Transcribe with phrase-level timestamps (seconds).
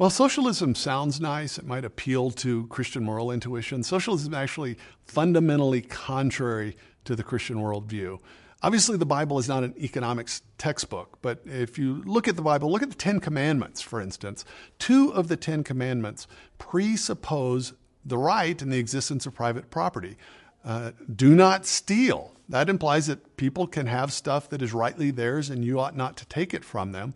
[0.00, 3.82] While socialism sounds nice, it might appeal to Christian moral intuition.
[3.82, 8.18] Socialism is actually fundamentally contrary to the Christian worldview.
[8.62, 12.72] Obviously, the Bible is not an economics textbook, but if you look at the Bible,
[12.72, 14.46] look at the Ten Commandments, for instance.
[14.78, 16.26] Two of the Ten Commandments
[16.56, 20.16] presuppose the right and the existence of private property.
[20.64, 22.32] Uh, do not steal.
[22.48, 26.16] That implies that people can have stuff that is rightly theirs and you ought not
[26.16, 27.12] to take it from them.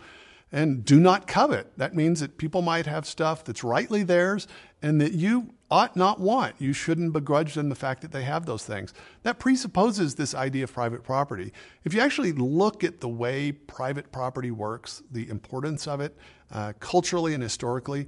[0.54, 1.76] And do not covet.
[1.78, 4.46] That means that people might have stuff that's rightly theirs
[4.80, 6.54] and that you ought not want.
[6.60, 8.94] You shouldn't begrudge them the fact that they have those things.
[9.24, 11.52] That presupposes this idea of private property.
[11.82, 16.16] If you actually look at the way private property works, the importance of it,
[16.52, 18.06] uh, culturally and historically,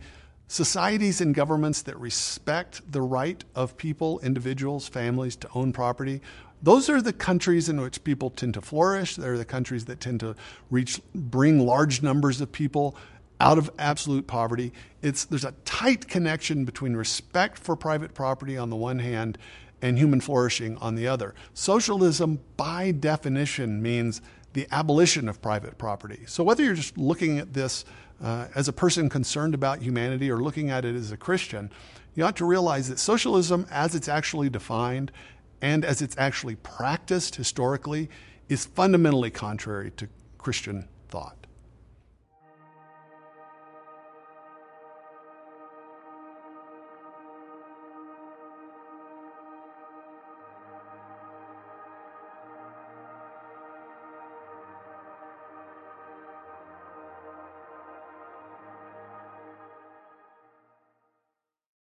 [0.49, 6.21] societies and governments that respect the right of people, individuals, families to own property
[6.63, 9.17] those are the countries in which people tend to flourish.
[9.17, 10.35] They're the countries that tend to
[10.71, 12.97] reach, bring large numbers of people
[13.41, 14.73] out of absolute poverty.
[15.03, 19.37] It's, there's a tight connection between respect for private property on the one hand
[19.83, 21.35] and human flourishing on the other.
[21.53, 24.23] Socialism, by definition, means
[24.57, 26.25] the abolition of private property.
[26.27, 27.85] So whether you're just looking at this
[28.25, 31.71] uh, as a person concerned about humanity or looking at it as a Christian,
[32.15, 35.13] you ought to realize that socialism, as it's actually defined,
[35.61, 38.09] and as it's actually practiced historically
[38.49, 41.46] is fundamentally contrary to Christian thought.